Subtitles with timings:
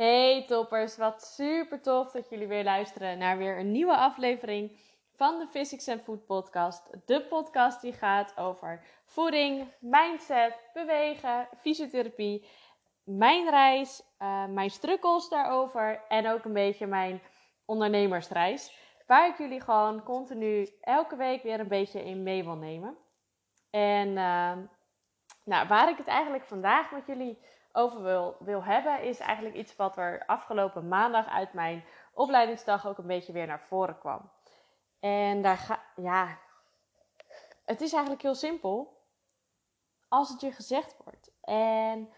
[0.00, 4.78] Hey toppers, wat super tof dat jullie weer luisteren naar weer een nieuwe aflevering
[5.14, 6.90] van de Physics and Food podcast.
[7.06, 12.48] De podcast die gaat over voeding, mindset, bewegen, fysiotherapie,
[13.04, 17.20] mijn reis, uh, mijn strukkels daarover en ook een beetje mijn
[17.64, 18.76] ondernemersreis.
[19.06, 22.96] Waar ik jullie gewoon continu elke week weer een beetje in mee wil nemen.
[23.70, 24.52] En uh,
[25.44, 27.38] nou, waar ik het eigenlijk vandaag met jullie
[27.72, 32.98] over wil, wil hebben, is eigenlijk iets wat er afgelopen maandag uit mijn opleidingsdag ook
[32.98, 34.30] een beetje weer naar voren kwam.
[35.00, 36.38] En daar ga, ja,
[37.64, 38.98] het is eigenlijk heel simpel
[40.08, 41.30] als het je gezegd wordt.
[41.40, 42.12] En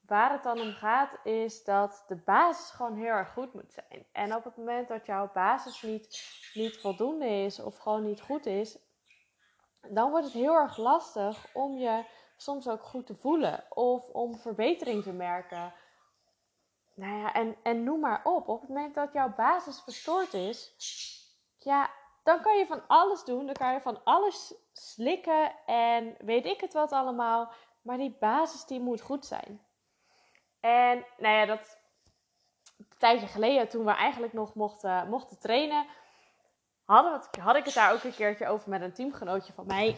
[0.00, 4.06] waar het dan om gaat, is dat de basis gewoon heel erg goed moet zijn.
[4.12, 6.22] En op het moment dat jouw basis niet,
[6.54, 8.78] niet voldoende is of gewoon niet goed is,
[9.80, 12.04] dan wordt het heel erg lastig om je
[12.36, 15.72] soms ook goed te voelen of om verbetering te merken.
[16.94, 18.48] Nou ja, en, en noem maar op.
[18.48, 20.74] Op het moment dat jouw basis verstoord is,
[21.58, 21.90] ja,
[22.22, 23.46] dan kan je van alles doen.
[23.46, 27.52] Dan kan je van alles slikken en weet ik het wat allemaal.
[27.82, 29.66] Maar die basis die moet goed zijn.
[30.60, 31.78] En nou ja, dat
[32.78, 35.86] een tijdje geleden, toen we eigenlijk nog mochten, mochten trainen,
[36.84, 39.96] hadden had ik het daar ook een keertje over met een teamgenootje van mij.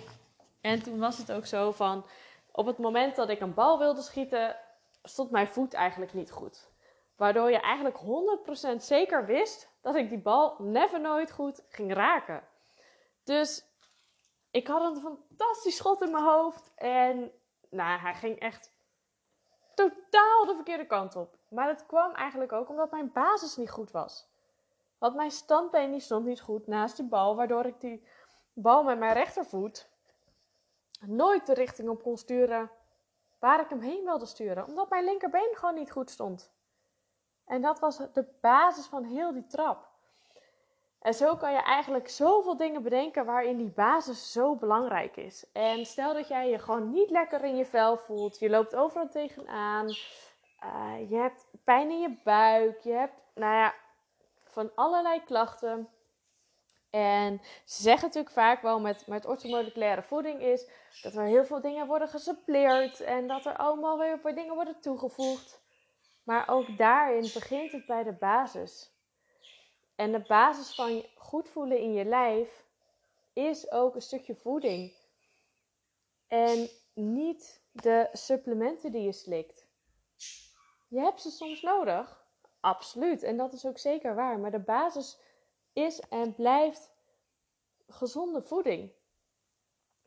[0.60, 2.06] En toen was het ook zo van,
[2.52, 4.56] op het moment dat ik een bal wilde schieten,
[5.02, 6.70] stond mijn voet eigenlijk niet goed.
[7.16, 7.98] Waardoor je eigenlijk
[8.74, 12.42] 100% zeker wist dat ik die bal never nooit goed ging raken.
[13.24, 13.64] Dus
[14.50, 16.72] ik had een fantastisch schot in mijn hoofd.
[16.74, 17.32] En
[17.70, 18.72] nou, hij ging echt
[19.74, 21.36] totaal de verkeerde kant op.
[21.48, 24.28] Maar het kwam eigenlijk ook omdat mijn basis niet goed was.
[24.98, 28.06] Want mijn standbeen stond niet goed naast die bal, waardoor ik die
[28.52, 29.88] bal met mijn rechtervoet
[31.06, 32.70] nooit de richting op kon sturen
[33.38, 36.52] waar ik hem heen wilde sturen, omdat mijn linkerbeen gewoon niet goed stond.
[37.44, 39.88] En dat was de basis van heel die trap.
[40.98, 45.46] En zo kan je eigenlijk zoveel dingen bedenken waarin die basis zo belangrijk is.
[45.52, 49.08] En stel dat jij je gewoon niet lekker in je vel voelt, je loopt overal
[49.08, 49.86] tegenaan,
[50.64, 53.74] uh, je hebt pijn in je buik, je hebt, nou ja,
[54.44, 55.88] van allerlei klachten.
[56.90, 60.68] En ze zeggen natuurlijk vaak wel met, met orthomoleculaire voeding is
[61.02, 64.80] dat er heel veel dingen worden gesuppleerd en dat er allemaal weer weer dingen worden
[64.80, 65.60] toegevoegd.
[66.22, 68.92] Maar ook daarin begint het bij de basis.
[69.94, 72.64] En de basis van goed voelen in je lijf
[73.32, 74.92] is ook een stukje voeding.
[76.26, 79.66] En niet de supplementen die je slikt.
[80.88, 82.24] Je hebt ze soms nodig,
[82.60, 83.22] absoluut.
[83.22, 84.38] En dat is ook zeker waar.
[84.38, 85.18] Maar de basis
[85.72, 86.92] is en blijft
[87.88, 88.92] gezonde voeding.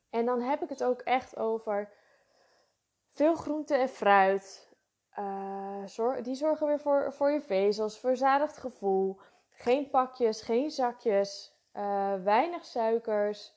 [0.10, 1.94] En dan heb ik het ook echt over
[3.14, 4.70] veel groente en fruit.
[5.20, 5.84] Uh,
[6.22, 9.20] die zorgen weer voor, voor je vezels, verzadigd gevoel.
[9.50, 13.54] Geen pakjes, geen zakjes, uh, weinig suikers.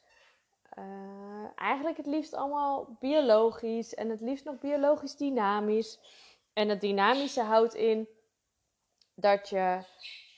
[0.78, 6.00] Uh, eigenlijk het liefst allemaal biologisch en het liefst nog biologisch dynamisch.
[6.52, 8.08] En het dynamische houdt in
[9.14, 9.84] dat je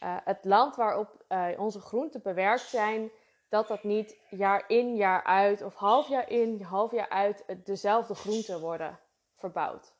[0.03, 3.11] uh, het land waarop uh, onze groenten bewerkt zijn,
[3.49, 8.15] dat dat niet jaar in, jaar uit of half jaar in, half jaar uit dezelfde
[8.15, 8.99] groenten worden
[9.34, 9.95] verbouwd.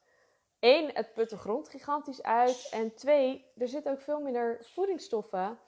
[0.61, 2.69] Eén, het put de grond gigantisch uit.
[2.71, 5.59] En twee, er zitten ook veel minder voedingsstoffen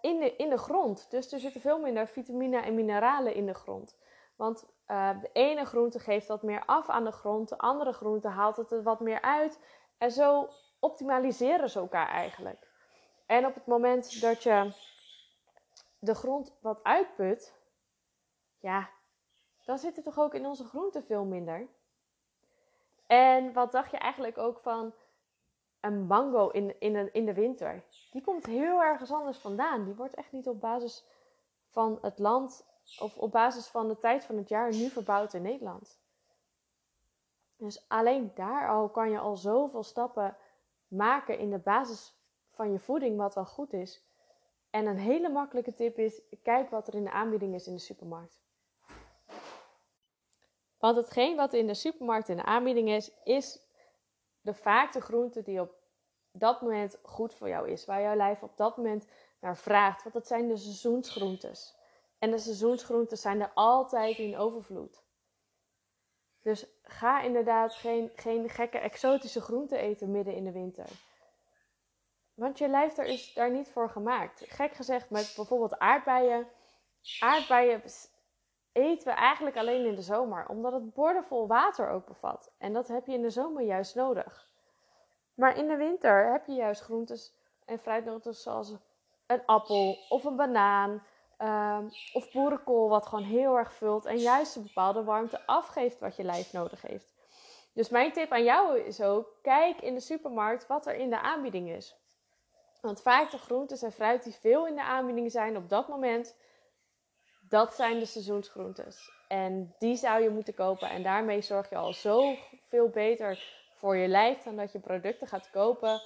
[0.00, 1.10] in, de, in de grond.
[1.10, 3.96] Dus er zitten veel minder vitamine en mineralen in de grond.
[4.36, 4.66] Want
[5.20, 8.72] de ene groente geeft wat meer af aan de grond, de andere groente haalt het
[8.72, 9.58] er wat meer uit.
[9.98, 10.48] En zo
[10.80, 12.71] optimaliseren ze elkaar eigenlijk.
[13.32, 14.72] En op het moment dat je
[15.98, 17.54] de grond wat uitput,
[18.58, 18.90] ja,
[19.64, 21.68] dan zit er toch ook in onze groenten veel minder.
[23.06, 24.94] En wat dacht je eigenlijk ook van
[25.80, 27.84] een mango in, in, de, in de winter?
[28.10, 29.84] Die komt heel ergens anders vandaan.
[29.84, 31.04] Die wordt echt niet op basis
[31.68, 32.66] van het land
[32.98, 36.00] of op basis van de tijd van het jaar nu verbouwd in Nederland.
[37.56, 40.36] Dus alleen daar al kan je al zoveel stappen
[40.88, 42.20] maken in de basis
[42.52, 44.02] van je voeding wat wel goed is.
[44.70, 47.80] En een hele makkelijke tip is: kijk wat er in de aanbieding is in de
[47.80, 48.40] supermarkt.
[50.78, 53.60] Want hetgeen wat in de supermarkt in de aanbieding is, is
[54.40, 55.74] de vaak de groente die op
[56.32, 57.84] dat moment goed voor jou is.
[57.84, 59.06] Waar jouw lijf op dat moment
[59.40, 60.02] naar vraagt.
[60.02, 61.76] Want dat zijn de seizoensgroentes.
[62.18, 65.02] En de seizoensgroenten zijn er altijd in overvloed.
[66.42, 70.86] Dus ga inderdaad geen, geen gekke exotische groenten eten midden in de winter.
[72.34, 74.44] Want je lijf er is daar niet voor gemaakt.
[74.48, 76.48] Gek gezegd, met bijvoorbeeld aardbeien.
[77.20, 77.82] Aardbeien
[78.72, 82.52] eten we eigenlijk alleen in de zomer, omdat het bordenvol water ook bevat.
[82.58, 84.50] En dat heb je in de zomer juist nodig.
[85.34, 87.34] Maar in de winter heb je juist groentes
[87.64, 88.76] en fruitnoten zoals
[89.26, 91.02] een appel of een banaan.
[91.38, 96.16] Um, of boerenkool, wat gewoon heel erg vult en juist een bepaalde warmte afgeeft wat
[96.16, 97.14] je lijf nodig heeft.
[97.72, 101.20] Dus mijn tip aan jou is ook: kijk in de supermarkt wat er in de
[101.20, 102.01] aanbieding is.
[102.82, 106.36] Want vaak de groentes en fruit die veel in de aanbieding zijn op dat moment,
[107.48, 109.10] dat zijn de seizoensgroentes.
[109.28, 110.90] En die zou je moeten kopen.
[110.90, 113.44] En daarmee zorg je al zoveel beter
[113.74, 116.00] voor je lijf dan dat je producten gaat kopen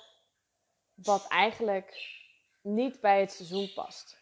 [0.94, 2.14] wat eigenlijk
[2.62, 4.18] niet bij het seizoen past.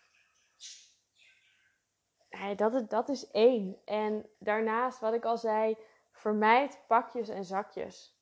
[2.56, 3.80] Dat, dat is één.
[3.84, 5.76] En daarnaast, wat ik al zei,
[6.12, 8.13] vermijd pakjes en zakjes.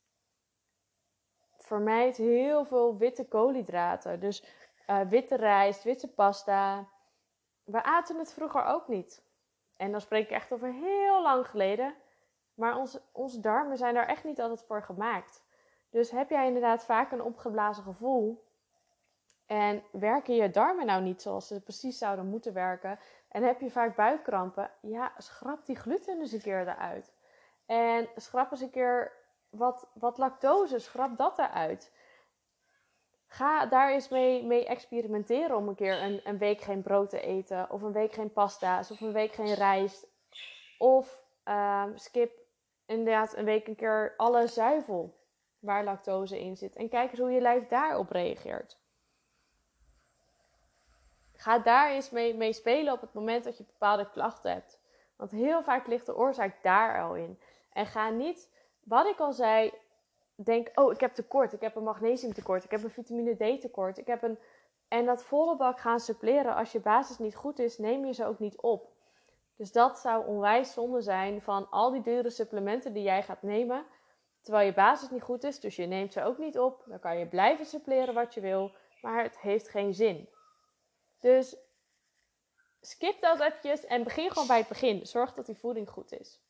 [1.72, 4.20] Vermijd heel veel witte koolhydraten.
[4.20, 4.44] Dus
[4.86, 6.88] uh, witte rijst, witte pasta.
[7.64, 9.22] We aten het vroeger ook niet.
[9.76, 11.94] En dan spreek ik echt over heel lang geleden.
[12.54, 15.44] Maar onze, onze darmen zijn daar echt niet altijd voor gemaakt.
[15.90, 18.44] Dus heb jij inderdaad vaak een opgeblazen gevoel.
[19.46, 22.98] En werken je darmen nou niet zoals ze precies zouden moeten werken.
[23.28, 24.70] En heb je vaak buikkrampen.
[24.80, 27.12] Ja, schrap die gluten eens een keer eruit.
[27.66, 29.21] En schrap eens een keer
[29.52, 30.78] wat, wat lactose.
[30.78, 31.93] Schrap dat eruit.
[33.26, 37.20] Ga daar eens mee, mee experimenteren om een keer een, een week geen brood te
[37.20, 37.70] eten.
[37.70, 38.90] Of een week geen pasta's.
[38.90, 40.06] Of een week geen rijst.
[40.78, 42.40] Of ehm, skip
[42.87, 45.20] inderdaad een week een keer alle zuivel
[45.58, 46.76] waar lactose in zit.
[46.76, 48.81] En kijk eens hoe je lijf daarop reageert.
[51.32, 54.81] Ga daar eens mee, mee spelen op het moment dat je bepaalde klachten hebt.
[55.16, 57.40] Want heel vaak ligt de oorzaak daar al in.
[57.72, 58.50] En ga niet,
[58.84, 59.73] wat ik al zei,
[60.34, 61.52] denk, oh, ik heb tekort.
[61.52, 62.64] Ik heb een magnesiumtekort.
[62.64, 63.99] Ik heb een vitamine D tekort.
[63.99, 64.38] Ik heb een...
[64.88, 68.25] En dat volle bak gaan suppleren als je basis niet goed is, neem je ze
[68.25, 68.90] ook niet op.
[69.56, 73.84] Dus dat zou onwijs zonde zijn van al die dure supplementen die jij gaat nemen.
[74.43, 76.82] Terwijl je basis niet goed is, dus je neemt ze ook niet op.
[76.87, 80.29] Dan kan je blijven suppleren wat je wil, maar het heeft geen zin.
[81.20, 81.56] Dus
[82.81, 85.06] skip dat eventjes en begin gewoon bij het begin.
[85.06, 86.42] Zorg dat die voeding goed is.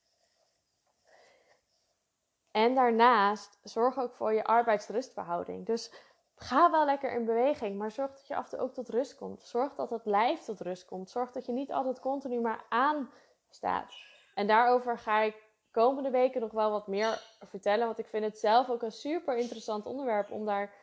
[2.52, 5.66] En daarnaast zorg ook voor je arbeidsrustverhouding.
[5.66, 5.93] Dus
[6.37, 9.16] ga wel lekker in beweging, maar zorg dat je af en toe ook tot rust
[9.16, 9.43] komt.
[9.43, 11.10] Zorg dat het lijf tot rust komt.
[11.10, 13.10] Zorg dat je niet altijd continu maar aan
[13.50, 13.93] staat.
[14.34, 15.34] En daarover ga ik
[15.70, 19.37] komende weken nog wel wat meer vertellen, want ik vind het zelf ook een super
[19.37, 20.75] interessant onderwerp om daar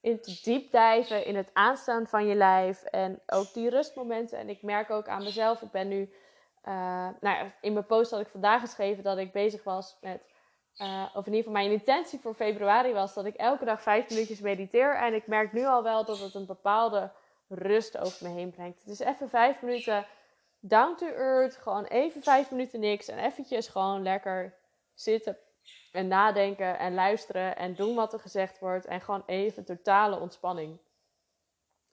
[0.00, 4.38] in te diepdijven in het aanstaan van je lijf en ook die rustmomenten.
[4.38, 6.74] En ik merk ook aan mezelf, ik ben nu, uh,
[7.20, 10.22] nou ja, in mijn post had ik vandaag geschreven dat ik bezig was met,
[10.78, 14.08] uh, of in ieder geval mijn intentie voor februari was dat ik elke dag vijf
[14.08, 14.96] minuutjes mediteer.
[14.96, 17.10] En ik merk nu al wel dat het een bepaalde
[17.48, 18.80] rust over me heen brengt.
[18.80, 20.06] Het is even vijf minuten
[20.60, 24.54] down to earth, gewoon even vijf minuten niks en eventjes gewoon lekker
[24.94, 25.38] zitten
[25.92, 28.86] en nadenken en luisteren en doen wat er gezegd wordt.
[28.86, 30.78] En gewoon even totale ontspanning.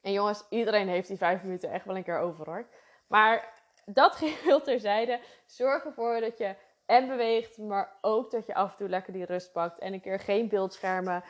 [0.01, 2.66] En jongens, iedereen heeft die vijf minuten echt wel een keer over hoor.
[3.07, 3.54] Maar
[3.86, 5.19] dat geheel terzijde.
[5.45, 6.56] Zorg ervoor dat je
[6.86, 9.80] en beweegt, maar ook dat je af en toe lekker die rust pakt.
[9.80, 11.24] En een keer geen beeldschermen.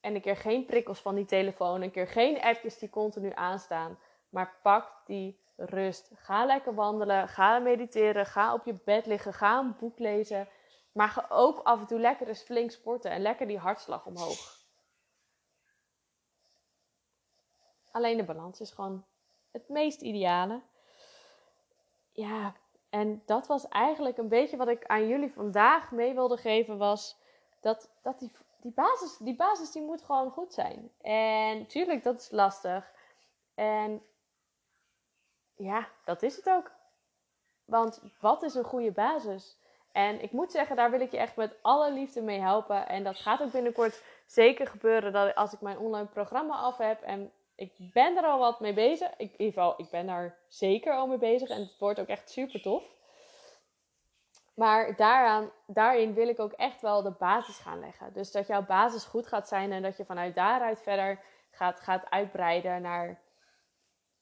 [0.00, 1.82] En een keer geen prikkels van die telefoon.
[1.82, 3.98] Een keer geen appjes die continu aanstaan.
[4.28, 6.10] Maar pak die rust.
[6.14, 7.28] Ga lekker wandelen.
[7.28, 8.26] Ga mediteren.
[8.26, 9.32] Ga op je bed liggen.
[9.32, 10.48] Ga een boek lezen.
[10.92, 14.64] Maar ga ook af en toe lekker eens flink sporten en lekker die hartslag omhoog.
[17.90, 19.04] Alleen de balans is gewoon
[19.50, 20.62] het meest ideale.
[22.12, 22.54] Ja,
[22.96, 26.78] en dat was eigenlijk een beetje wat ik aan jullie vandaag mee wilde geven.
[26.78, 27.18] Was
[27.60, 30.90] dat, dat die, die, basis, die basis die moet gewoon goed zijn.
[31.00, 32.92] En natuurlijk, dat is lastig.
[33.54, 34.02] En
[35.56, 36.72] ja, dat is het ook.
[37.64, 39.58] Want wat is een goede basis?
[39.92, 42.88] En ik moet zeggen, daar wil ik je echt met alle liefde mee helpen.
[42.88, 47.02] En dat gaat ook binnenkort zeker gebeuren dat als ik mijn online programma af heb.
[47.02, 49.10] En ik ben er al wat mee bezig.
[49.10, 51.48] Ik, in ieder geval, ik ben daar zeker al mee bezig.
[51.48, 52.94] En het wordt ook echt super tof.
[54.54, 58.12] Maar daaraan, daarin wil ik ook echt wel de basis gaan leggen.
[58.12, 61.20] Dus dat jouw basis goed gaat zijn en dat je vanuit daaruit verder
[61.50, 63.20] gaat, gaat uitbreiden naar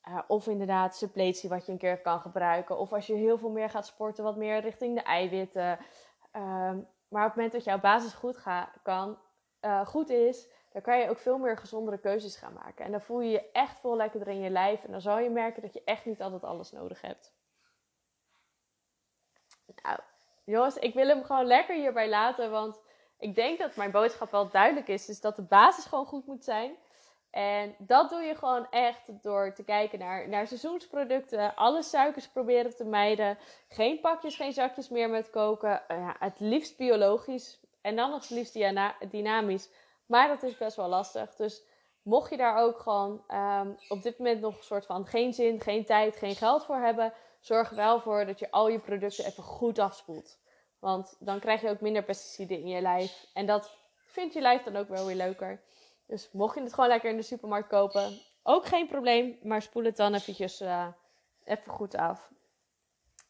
[0.09, 2.79] uh, of inderdaad suppletie wat je een keer kan gebruiken.
[2.79, 5.79] Of als je heel veel meer gaat sporten, wat meer richting de eiwitten.
[6.33, 9.19] Um, maar op het moment dat jouw basis goed, ga, kan,
[9.61, 12.85] uh, goed is, dan kan je ook veel meer gezondere keuzes gaan maken.
[12.85, 14.85] En dan voel je je echt veel lekkerder in je lijf.
[14.85, 17.33] En dan zal je merken dat je echt niet altijd alles nodig hebt.
[19.83, 19.99] Nou,
[20.45, 22.51] jongens, ik wil hem gewoon lekker hierbij laten.
[22.51, 22.81] Want
[23.19, 25.07] ik denk dat mijn boodschap wel duidelijk is.
[25.07, 26.77] Dus dat de basis gewoon goed moet zijn.
[27.31, 31.55] En dat doe je gewoon echt door te kijken naar, naar seizoensproducten.
[31.55, 33.39] Alle suikers proberen te mijden.
[33.69, 35.83] Geen pakjes, geen zakjes meer met koken.
[35.89, 37.61] Ja, het liefst biologisch.
[37.81, 38.59] En dan nog het liefst
[39.11, 39.71] dynamisch.
[40.07, 41.35] Maar dat is best wel lastig.
[41.35, 41.63] Dus
[42.03, 45.61] mocht je daar ook gewoon ehm, op dit moment nog een soort van geen zin,
[45.61, 49.25] geen tijd, geen geld voor hebben, zorg er wel voor dat je al je producten
[49.25, 50.39] even goed afspoelt.
[50.79, 53.27] Want dan krijg je ook minder pesticiden in je lijf.
[53.33, 55.63] En dat vindt je lijf dan ook wel weer leuker.
[56.07, 59.39] Dus mocht je het gewoon lekker in de supermarkt kopen, ook geen probleem.
[59.43, 60.87] Maar spoel het dan eventjes uh,
[61.45, 62.31] even goed af.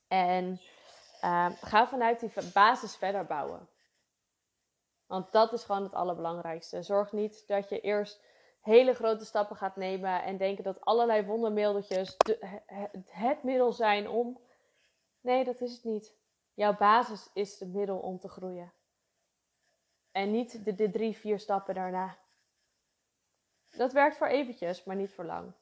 [0.09, 0.61] En
[1.23, 3.69] uh, ga vanuit die basis verder bouwen.
[5.15, 6.83] Want dat is gewoon het allerbelangrijkste.
[6.83, 8.23] Zorg niet dat je eerst
[8.61, 12.17] hele grote stappen gaat nemen en denken dat allerlei wondermiddeltjes
[13.07, 14.41] het middel zijn om.
[15.21, 16.15] Nee, dat is het niet.
[16.55, 18.73] Jouw basis is het middel om te groeien.
[20.13, 22.17] En niet de, de drie, vier stappen daarna.
[23.71, 25.53] Dat werkt voor eventjes, maar niet voor lang.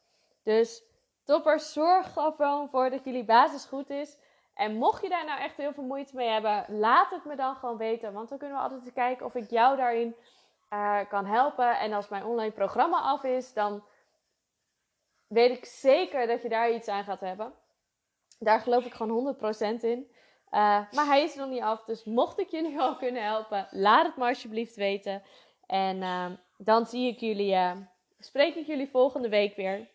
[0.43, 0.83] Dus
[1.25, 4.19] toppers, zorg gewoon voor dat jullie basis goed is.
[4.55, 7.57] En mocht je daar nou echt heel veel moeite mee hebben, laat het me dan
[7.57, 8.13] gewoon weten.
[8.13, 10.17] Want dan kunnen we altijd kijken of ik jou daarin
[10.71, 11.79] uh, kan helpen.
[11.79, 13.85] En als mijn online programma af is, dan
[15.27, 17.53] weet ik zeker dat je daar iets aan gaat hebben.
[18.39, 19.37] Daar geloof ik gewoon
[19.79, 20.11] 100% in.
[20.51, 21.85] Uh, maar hij is nog niet af.
[21.85, 25.23] Dus mocht ik je nu al kunnen helpen, laat het me alsjeblieft weten.
[25.67, 27.57] En uh, dan zie ik jullie,
[28.19, 29.92] spreek ik jullie volgende week weer.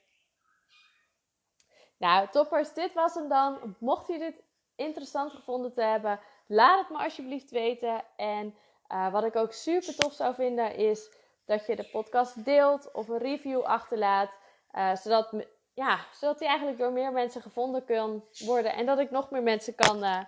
[1.98, 3.76] Nou, toppers, dit was hem dan.
[3.80, 4.44] Mocht je dit
[4.76, 8.04] interessant gevonden te hebben, laat het me alsjeblieft weten.
[8.16, 8.56] En
[8.92, 11.12] uh, wat ik ook super tof zou vinden is
[11.46, 14.32] dat je de podcast deelt of een review achterlaat.
[14.74, 15.34] Uh, zodat,
[15.74, 18.74] ja, zodat die eigenlijk door meer mensen gevonden kan worden.
[18.74, 20.22] En dat ik nog meer mensen kan, uh,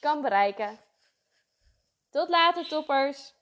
[0.00, 0.78] kan bereiken.
[2.10, 3.35] Tot later, toppers!